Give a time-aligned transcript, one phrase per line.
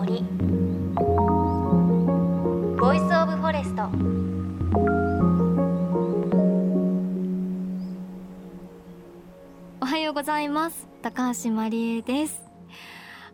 [0.00, 0.24] 森。
[2.78, 3.82] Voice of Forest
[9.82, 10.88] おはようございます。
[11.02, 12.40] 高橋真理恵です。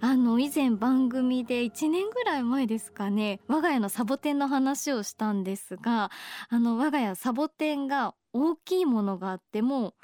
[0.01, 3.39] あの以前番組で1年ぐらい前ですかね。
[3.47, 6.11] 我が家のサボテンの話をしたんですが
[6.49, 9.95] あの我が家サボテンが大きいものがあっても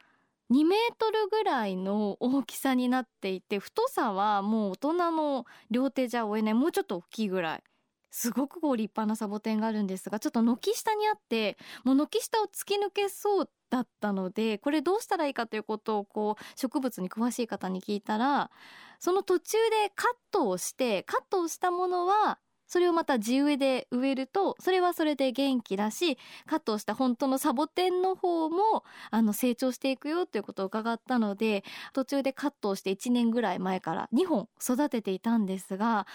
[0.52, 6.54] 2メートルぐらいの大きさになっていて太さはもう大人の両手じゃ覆えない。
[6.54, 7.62] もうちょっと大きいぐらい
[8.10, 18.50] すごくこう立派なサボテンがあるんですがちょっと軒下にあってもう軒下を突き抜けそうだったのでこれどうしたらいいかということをこう植物に詳しい方に聞いたら
[18.98, 22.38] その途中でカットをしてカットをしたものは
[22.72, 36.06] それをまた地植えで植えるとそれはそれで元気だしカットした本当のサボテンの方もあの成長していくよということを伺ったので途中でカットをして1年ぐらい前から2本育てていたんですが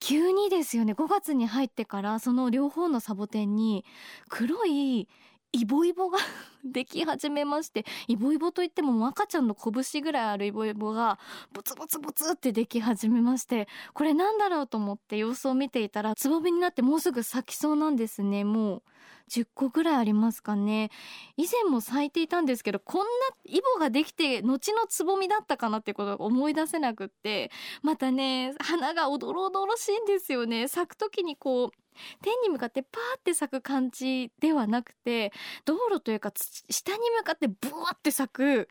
[0.00, 0.94] 急にですよね。
[0.94, 3.84] 5月に入ってからその両方のサボテンに
[4.28, 5.06] 黒い
[5.52, 6.18] イボイボが
[6.64, 11.18] でき始めましてイボイボといっても赤ちゃんの拳ぐらいあるイボイボが
[11.52, 18.44] ブツブツブツってでき始めましてこれなんだろうと思って様子を見ていたらつぼみになってもうすぐ咲きそうなんですね。
[18.44, 18.82] もう
[19.30, 20.90] 10個ぐらいありますかね。
[21.36, 23.06] 以前も咲いていたんですけどこんな
[23.44, 27.50] イボができて後のつぼみだったかなってことが思い出せなくって
[27.82, 30.68] またね花がおどろおどろしいんですよね。
[30.68, 31.81] 咲く時にこう
[32.22, 35.32] 天に向かってパーって咲く感じではなくて
[35.64, 38.68] 道路というか土下に向かってブワって咲く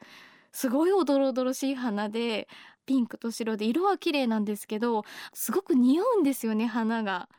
[0.52, 2.48] すごいおどろおどろしい花で
[2.86, 7.30] ピンクと白で色は綺麗なんですけどすごく匂うんですよね花が。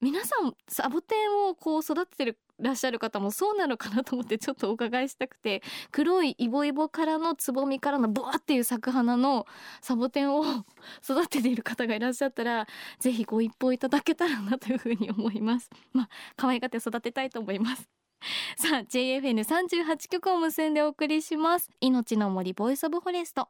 [0.00, 9.46] 皆さんサボテンをこう育ててるらっしゃる方もそうなのかなと思ってちょっとお伺いしたくて黒いイボイボからのつぼみからのブワっていう咲く花の
[9.80, 10.44] サボテンを
[11.02, 12.66] 育てている方がいらっしゃったら
[12.98, 15.70] ぜひご一報いただけたらなというふうに思います。
[15.92, 17.88] まあ可愛がって育てたいと思います。
[18.56, 21.70] さあ JFN38 曲を結んでお送りします。
[21.80, 23.48] 命の森 Voice of Forest。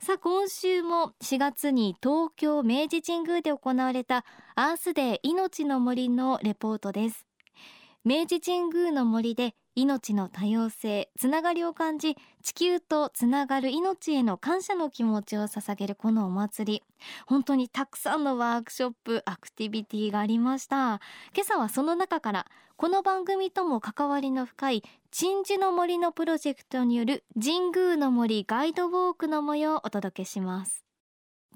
[0.00, 4.24] さあ今週も4月に東京明治神宮で行われた
[4.54, 7.29] アースデー命の森のレポートです。
[8.02, 16.82] 明治神宮の森で命の多様性つながりを感じ地球とつながる命への感謝の気持ちを捧げるこのお祭り。
[17.26, 21.00] 本当にたくさんのワークショップアクティビティがありました。
[21.34, 22.46] 今朝はその中から
[22.76, 30.86] この番組とも関わりの深い鎮守の森のプロジェクトによる神宮の森ガイドウォークの模様をお届けします。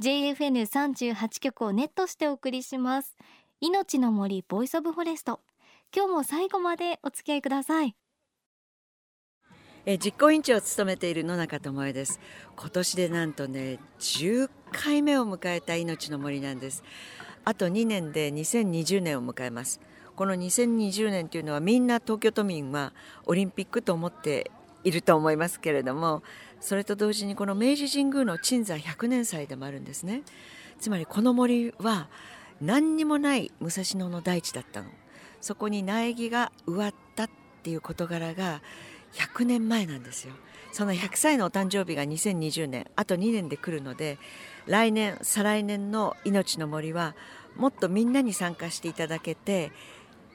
[0.02, 3.16] JFN38 局をネットしてお送りします。
[3.60, 5.40] 命の森 Voice of Forest。
[5.96, 7.94] 今日も最後までお付き合いください。
[9.86, 12.18] え実行委員長を務めている野中智恵です。
[12.56, 16.82] 今年でなんとね10回目を迎えた命の森なんです。
[17.44, 19.80] あと2年で2020年を迎えます。
[20.16, 22.92] この2020年というのはみんな東京都民は
[23.26, 24.50] オリンピックと思って
[24.82, 26.24] いると思いますけれども
[26.60, 30.22] それと同時にこの明治神宮の鎮座100年祭でもあるんですね。
[30.80, 32.08] つまりこの森は
[32.60, 34.88] 何にもない武蔵野の大地だったの。
[35.44, 37.30] そこに苗木が植わったっ
[37.62, 38.62] ていう事柄が
[39.12, 40.32] 100年前なんですよ。
[40.72, 44.18] その100歳のお誕生日が2020年あと2年で来るので
[44.66, 47.14] 来年再来年の「命の森」は
[47.56, 49.70] もっとみんなに参加していただけて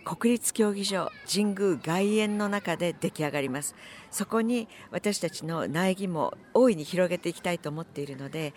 [0.06, 3.74] 国立競技場神宮外苑の中で出来上がります。
[4.12, 8.54] そこに私たちの苗木も大いに広げていきたいと思っているので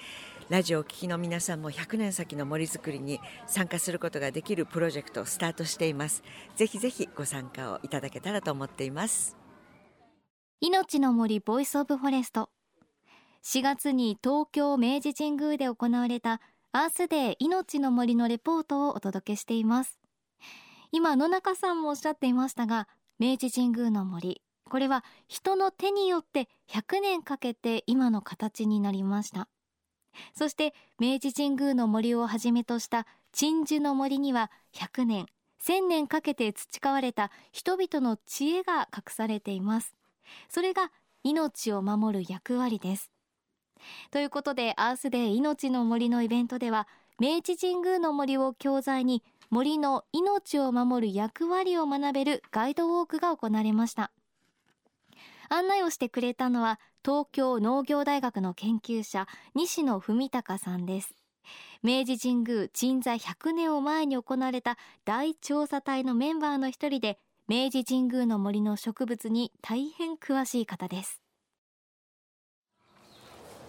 [0.49, 6.23] ラジオをお聴きの皆さんも100年先の森づくりに参加することができるプロジェクトをスタートしています。
[6.57, 9.37] ぜひぜひご参加をいただけたらと思っています。
[10.61, 12.51] 命の森 Voice of Forest。
[13.45, 16.41] 4月に東京明治神宮で行われた
[16.73, 19.99] アースデー命の森のレポートをお届けしています。
[20.93, 22.87] 今野中さんもおっしゃっていましたが
[23.19, 24.43] 明治神宮の森。
[24.69, 29.49] これは人の手によって100年かけて今の形になりました。
[30.35, 35.27] そして明治神宮の森をはじめとした鎮守の森には100年
[35.63, 39.95] 1000年かけて培われた人々の知恵が隠されています。
[40.49, 40.91] それが
[41.23, 43.13] 命を守る役割です。
[44.11, 46.89] ということでアースデー命の森のイベントでは
[47.19, 54.11] 明治神宮の森を教材に森の命を守る役割を学べるガイドウォークが行われました。
[55.53, 61.15] 案内をしてくれたのは東京農業大学の研究者西野文隆さんです。
[61.83, 67.19] 明治神宮鎮座100年を前に行われた大調査隊のメンバーの一人で
[67.49, 71.21] 明治神宮の森の植物に大変詳しい方です。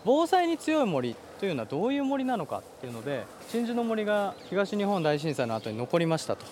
[0.06, 6.46] 防災に強い森というのはどういう森なのかっていうので鎮守の森が東日本大震災の後に残りましたと、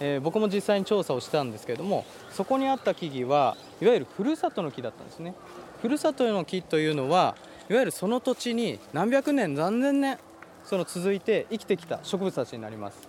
[0.00, 5.34] えー、僕も実際に調査をしたんですけれどもそこにあった木々はいわゆるふるさとの木だったんですね。
[5.80, 7.36] ふるさとの木というのは
[7.68, 10.18] いわゆるその土地に何百年何千年
[10.64, 13.08] その続いて生きてきた植物たちになります。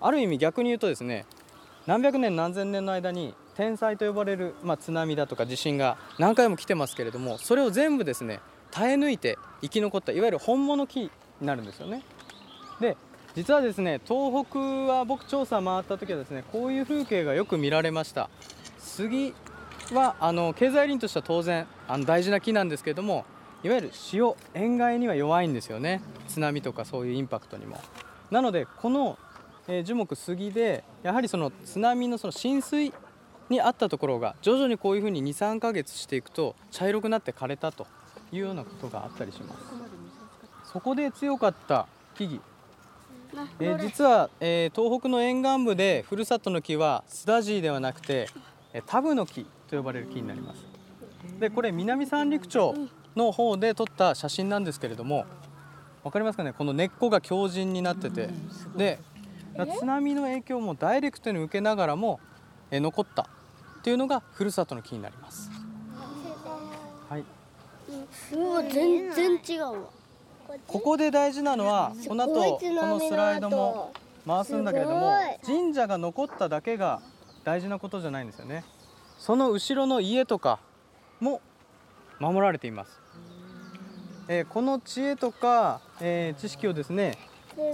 [0.00, 1.26] ある意味逆に言うとですね
[1.86, 8.40] 何百年何千年の間に天災と呼ばれる、まあ、津波だとか地震が何回も来てますけれどもそれを全部ですね
[8.70, 11.10] 耐え抜いて生き残ったいわゆる本物木に
[11.40, 12.02] なるんですよね。
[12.80, 12.96] で
[13.38, 18.30] 実はですね東北は僕調査回った時はですねこういう風景がよく見られました。
[18.78, 19.32] 杉
[19.92, 23.24] はあの経済林としては当然あの大事な木なんですけれども
[23.62, 26.02] いわゆる潮塩害には弱いんですよね。
[26.26, 27.78] 津波とかそういうインパクトにも。
[28.32, 29.16] なのでこの、
[29.68, 32.92] え、樹木杉でやはりその津波のその浸水
[33.50, 37.86] にあったところが徐々にこういうふうに23ヶ月していくと茶色くなって枯れたと
[38.32, 40.72] いうようなことがあったりします。
[40.72, 41.86] そこで強かった
[42.16, 42.40] 木々
[43.60, 48.28] えー、実は、えー、東北の沿岸部でふるさとの木はスダジーではなくて、
[48.72, 50.64] えー、タブの木と呼ばれる木になります。
[51.38, 52.74] でこれ南三陸町
[53.16, 55.26] の方で撮った写真なんですけれども
[56.04, 56.52] 分かりますかね？
[56.52, 58.30] この根っこが強靭になってて。
[58.76, 58.98] で
[59.76, 62.20] 津波の影響もダイレクトに受けながらも
[62.70, 63.22] え残った。
[63.22, 65.50] っていうのがふるさとの木になります。
[67.08, 67.24] はい。
[68.70, 69.97] 全然違うわ
[70.66, 73.92] ここで大事なのはこの後このスライドも
[74.26, 75.12] 回すんだけれども
[75.44, 77.00] 神社が残っただけが
[77.44, 78.64] 大事なことじゃないんですよね。
[79.18, 80.60] その後ろの家とか
[81.20, 81.40] も
[82.20, 83.00] 守られています、
[84.28, 87.18] えー、この知恵とか、えー、知識をですね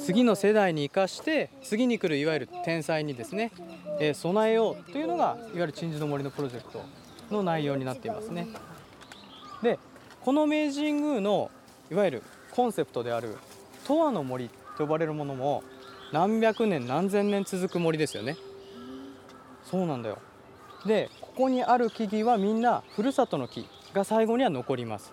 [0.01, 3.53] 次の世代に生かして次に来るいわゆる天才にですね、
[4.01, 6.83] えー、備えようというのがいわゆる鎮守の森のプロジェクト
[7.31, 8.49] の内容になっていますね。
[9.63, 9.79] で
[10.23, 11.51] この明治神宮の
[11.91, 12.23] いわゆる
[12.55, 13.37] コンセプトである
[13.87, 15.65] 十和の森と呼ばれるものも
[16.13, 18.37] 何百年何千年続く森ですよね。
[19.65, 20.19] そうなんだよ。
[20.87, 25.13] でここにある木々はみんなふるさとの木が最後には残ります。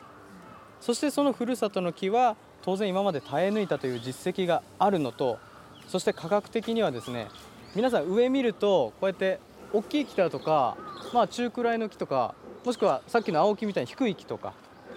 [0.82, 5.40] そしてそのふるさとの木は当然今まで耐え抜いたという実績があるのと
[5.88, 7.28] そして科学的にはですね
[7.76, 9.40] 皆さん上見るとこうやって
[9.74, 10.78] 大きい木だとか、
[11.14, 12.36] まあ、中くらいの木とか
[12.66, 14.54] もしくはさっきの青木みたいに低い木とか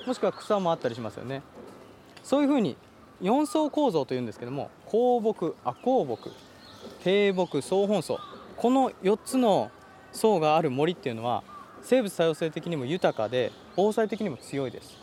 [0.06, 1.43] もしくは草もあったりしますよね。
[2.25, 2.76] そういうふうに
[3.23, 6.31] 4層構造というんですけども高木亜高木
[7.05, 8.19] 低木総本層。
[8.56, 9.71] この4つの
[10.12, 11.43] 層がある森っていうのは
[11.82, 14.99] 生物多様性的にも豊かで防災的にも強いです。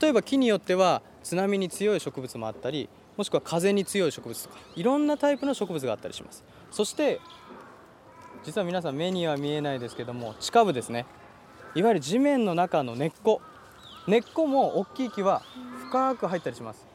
[0.00, 6.42] 例えば木によっては津波に強い植物もあったりもしくは風に強い植物とかいろんなタイプの植物があったりします。
[6.70, 7.20] そして
[8.44, 11.04] 実は皆さん目には見えないですけども地下部ですね。
[11.74, 13.42] いわゆる地面の中の根っこ。
[14.06, 15.42] 根っこも大きい木は
[15.90, 16.86] 深く入ったりします。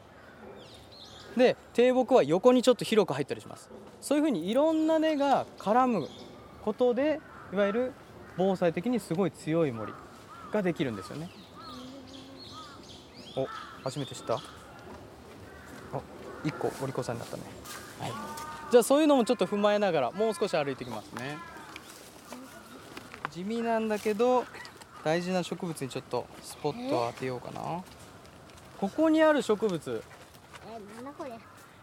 [1.36, 3.70] で低木は横にちょっと広く入ったりします。
[4.00, 6.08] そういうふうにいろんな根が絡む
[6.64, 7.20] ことで
[7.52, 7.92] いわゆる
[8.38, 9.92] 防災的にすごい強い森
[10.50, 11.28] ができるんですよね。
[13.36, 13.46] お
[13.84, 14.34] 初めて知った。
[14.36, 14.38] あ
[16.42, 17.42] 1個お利口さんになったね、
[18.00, 18.12] はい、
[18.70, 21.36] じゃあそういうのもちょっと踏まえながらもう少し歩いてきますね。
[23.30, 24.46] 地味なんだけど
[25.04, 27.82] 大事な植物にちょっとスポットを当てようかな
[28.78, 30.02] ここにある植物。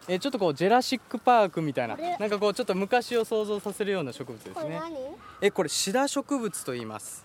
[0.06, 1.96] えちょっとこうジェラシック・パークみたいな。
[1.96, 4.80] なんかこうちょっと昔を想像させるような植物ですね。
[5.40, 7.24] えこれシダ植物と言います。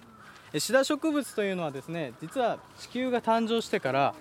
[0.58, 4.16] シダ植物というのはですね実は地球が誕生してから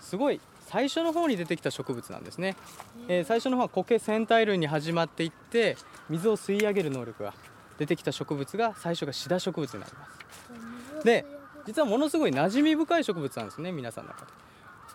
[0.00, 2.56] すごい最初の方に出てきた植物なんですね、
[3.06, 5.76] えー、最初の方は苔戦隊類に始まっていって
[6.08, 7.34] 水を吸い上げる能力が
[7.76, 11.04] 出てきた植物が最初がシダ植物になります。
[11.04, 11.26] で
[11.66, 14.32] 実はものすごい馴染み深い植物なんですね皆さんの中で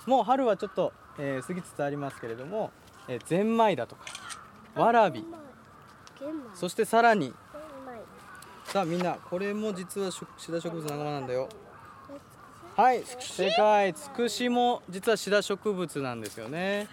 [0.05, 2.71] もう春はちょっと、えー、過ぎつつありますけれども、
[3.07, 4.03] えー、ゼンマイだとか
[4.75, 5.25] わらび
[6.53, 7.33] そしてさらに
[8.65, 11.49] さあみんなこれも実はシダ植物の仲間なんだよ。
[12.75, 13.93] はい正解。
[13.93, 16.87] つくしも実はシダ植物なんですよね、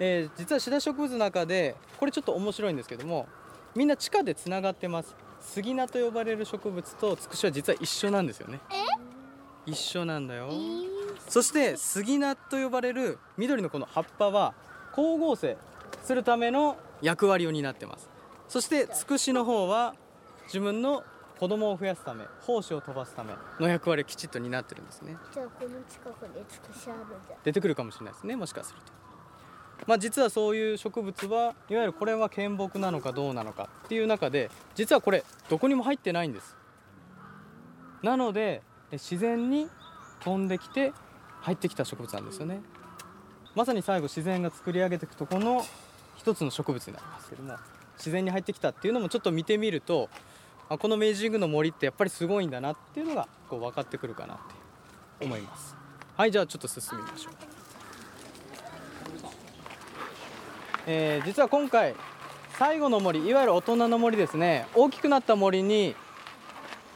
[0.00, 3.28] えー、実はシダ植物の中でこれちょっと面白いんですけども
[3.74, 5.14] みんな地下でつながってます。
[5.40, 8.60] 杉菜と呼ばれる植物とつくしは実は一緒なんですよね。
[9.66, 10.48] 一緒なんだよ、
[11.28, 14.54] そして杉菜と呼ばれる緑のこの葉っぱは
[14.90, 15.56] 光合成
[16.02, 18.08] するための役割を担ってます。
[18.48, 19.94] そしてつくしの方は
[20.44, 21.04] 自分の
[21.38, 25.16] 子供を増やすため胞子を飛ばすための役割をきちっと担ってるんですね。
[25.32, 27.36] じゃあこの近くでつくしあるじゃ。
[27.36, 28.92] ん出てくるかもしれないですねもしかすると。
[29.86, 36.56] まあ実はそういう植物はいわゆるこれは献木なのかどうなのかっていう中で実はこれどこにも入ってないんです。
[38.02, 38.62] なので
[38.92, 39.68] 自然に
[40.20, 40.92] 飛んできて
[41.42, 42.60] 入ってきた植物なんですよね。
[43.54, 45.64] まさに最後自然が作り上げていくとこの
[46.16, 47.56] 一つの植物になりますけども
[47.98, 50.08] 自然に入ってきたっていうのもちょっと見てみると
[50.68, 54.36] あこの明治神宮の森ってやっぱりすごいんだなっていうのがこう分かってくるかなっ
[55.18, 55.76] て思います。
[56.16, 57.32] はいじゃあちょっと進みましょう、
[60.86, 61.94] えー、実は今回
[62.58, 64.66] 最後の森いわゆる大人の森ですね。
[64.74, 65.94] 大きくなった森に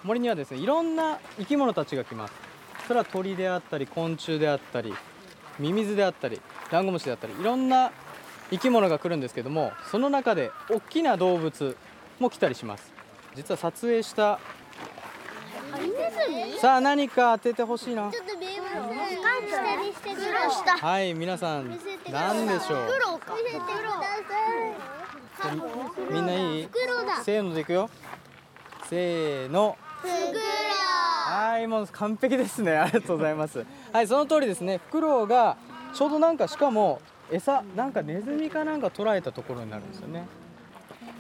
[0.05, 2.46] 森にはですねいろんな生き物たちが来ます。
[2.87, 4.95] それは鳥であったり昆虫であったり
[5.59, 6.41] ミミズであったり
[6.71, 7.91] ダンゴムシであったりいろんな
[8.51, 11.77] 生き物が来るんですけどもその中で大きな動物
[12.21, 12.93] も来たりします。
[13.35, 14.39] 実は撮影した
[16.61, 18.11] さあ何か当ててほしいな。
[20.81, 21.79] はい皆さん
[22.11, 22.77] 何でしょ
[26.09, 26.13] う？
[26.13, 26.69] みんないい？
[27.25, 27.91] せーのでいくよ。
[28.89, 29.77] せーの
[31.57, 32.73] はいもう完璧ですね。
[32.77, 33.65] ありがとうございます。
[33.91, 34.77] はいその通りですね。
[34.77, 35.57] フクロウが
[35.95, 40.29] ちょうどなんかしかも餌なんかネズミかなんか捉えたところになるんですよね、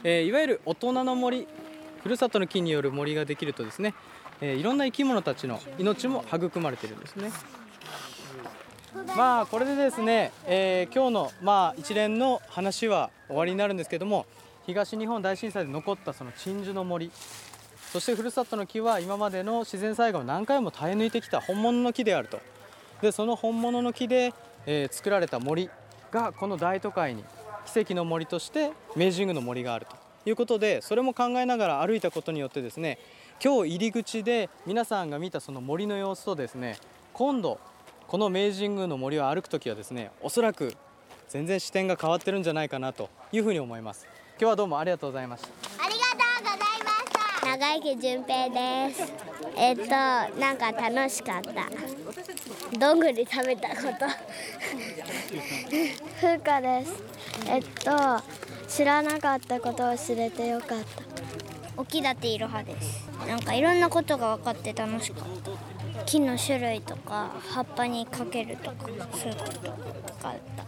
[0.04, 1.48] えー、いわゆる大人の森
[2.02, 3.94] ふるさとの木による森ができるとですね、
[4.42, 7.32] えー、いろんな生き物たちの命も育まれているんですね。
[9.16, 14.26] まあこれでですね、えー、今日のまあ一連の話は終わりになるんですけども
[14.66, 17.10] 東日本大震災で残ったその鎮守の森
[17.96, 22.40] そしてふるさとの木は今までの自然災害を何回も耐え抜いてきた本物の木であると。
[23.00, 24.34] でその本物の木で、
[24.66, 25.70] えー、作られた森
[26.10, 27.24] がこの大都会に
[27.64, 29.96] 奇跡の森として明治神宮の森があると
[30.28, 32.98] いうことでそれも考えながら歩いたことによってですね
[33.42, 36.76] 今日入り口で皆さんが見たその森の様子とですね
[37.14, 37.58] 今度
[38.08, 40.74] この明治神宮の森を歩く時はですねおそらく
[41.30, 44.06] 全然視点が変わってるんじゃないかなというふうに思います。
[44.38, 45.48] 今日はどうもありがとうございました
[45.82, 49.12] ありがとうございました長池純平です。
[49.56, 51.70] えっとなんか楽しかった。
[52.76, 53.80] どんぐり食べたこと。
[56.20, 57.00] 風花です。
[57.48, 58.20] えっと
[58.66, 60.84] 知らなかったことを知れてよかった。
[61.76, 63.08] 沖立いろはです。
[63.28, 65.24] なんかいろんなことが分かって楽しかっ
[65.94, 66.02] た。
[66.04, 69.76] 木の種類とか葉っぱにかけるとかそういうことが
[70.24, 70.66] あった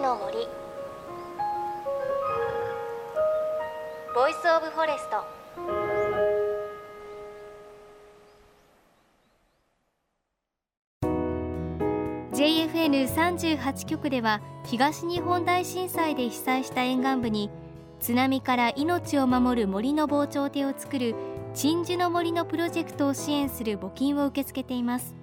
[0.00, 0.48] の森。
[4.14, 5.24] Voice of Forest。
[12.32, 17.50] JFN38 局では東日本大震災で被災した沿岸部に
[18.00, 21.14] 津波から命を守る森の防潮堤を作る
[21.52, 25.19] 鎮守の森のプロジェクトを支援する募金を受け付けています。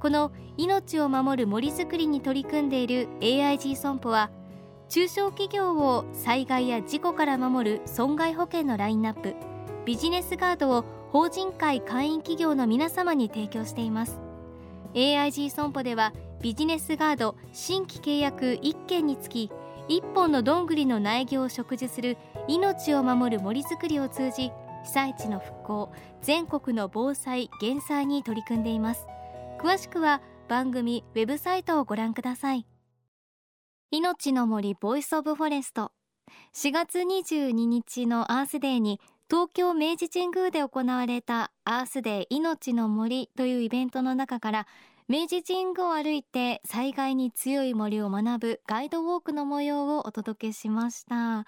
[0.00, 4.30] この命を守る森づくりに取り組んでいる AIG 損保は
[4.88, 9.34] 中小企業を災害や事故から守る損害保険のラインナップ
[9.84, 14.20] ビジネスガードを法人会会員企業の皆様に提供しています。
[14.94, 19.50] AIG 損保ではビジネスガード新規契約1件につき
[19.88, 24.50] 1本のどんぐりの苗木を植樹する命を守る森づくりを通じ
[24.84, 29.06] 被災地の復興全国の防災減災に取り組んでいます。
[29.58, 32.64] 詳しくは番組ウェブサイトをご覧ください。
[33.90, 35.90] 命の森 Voice of Forest。
[36.54, 44.66] 4月22日のアースデーに東京明治神宮で行われたアースデー命の森というイベントの中から
[45.10, 51.46] 明治神宮を歩いて災害に強い森を学ぶガイドウォークの模様をお届けしました。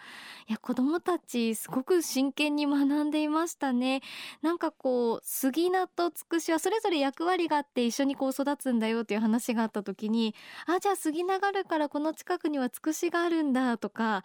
[0.49, 4.01] いや子供たちすごく真剣に学んでいましたね。
[4.41, 10.35] なんかこう杉菜とつくしはそれぞれ役割があって一緒にこう育つんだよっていう話があった時に
[10.67, 14.25] あじゃあ杉菜があるからこの近くにはつくしがあるんだとか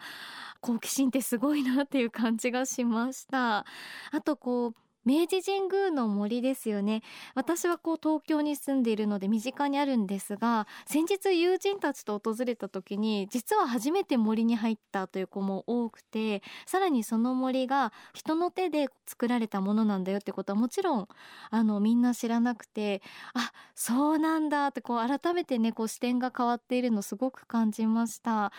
[0.62, 3.66] 好奇心ってすごいなっていう感じがしました。
[4.12, 7.02] あとこう明治神宮の森ですよね。
[7.34, 21.08] 私はこう東京に住んでいるので身近にあるんですが先日友人たちと訪れた時に実は初めて森に入ったという子も多くてさらにその森が人の手で作られたものなんだよってことはもちろん
[21.50, 23.00] あのみんな知らなくて
[23.34, 28.52] あそうなんだってこう改めてねこう視点が変わっているのすごく感じました。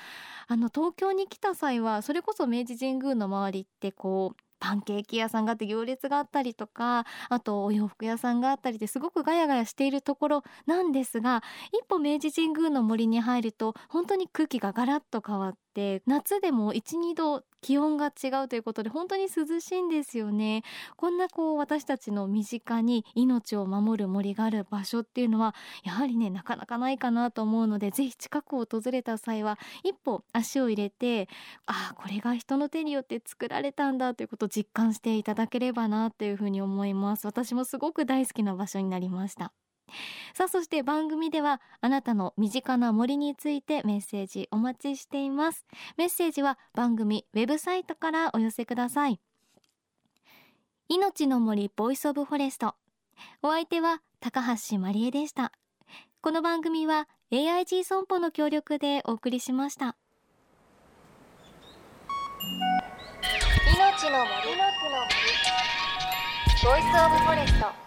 [0.48, 20.64] あの東京に来た際はそれこそ明治神宮の周りってこうパンケーキ屋さんがあって行列があったりとかあとお洋服屋さんがあったりですごくガヤガヤしているところなんですが一歩明治神宮の森に入ると本当に空気がガラッと変わって夏でも12度気温が違うということで本当に涼しいんですよね。
[20.96, 25.54] こんなこう私たちの身近に命を守る森がある場所っていうのは
[25.84, 31.30] やはりねなかなかないかなと思うのでぜひ近くを訪れた際は一歩足を入れて
[31.68, 37.28] ああこれが人の手によって作られたんだということを実感していただければなというふうに思います。
[37.28, 39.54] 私もすごく大好きな場所になりました。
[40.34, 45.66] さあそして番組ではあなたの身近な森についてメッセージお待ちしています。
[45.98, 49.20] メッセージは番組ウェブサイトからお寄せください。
[50.90, 52.76] 命の森 Voice of Forest。
[53.42, 55.52] お相手は高橋万里恵でした。
[56.22, 59.96] この番組は AIG 損保の協力でお送りしました。
[63.76, 64.58] 命の森。
[64.58, 64.78] の森。
[66.64, 67.87] ボイスオブフォレスト。